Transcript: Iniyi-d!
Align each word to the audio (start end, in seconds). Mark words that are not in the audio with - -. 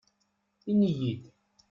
Iniyi-d! 0.71 1.21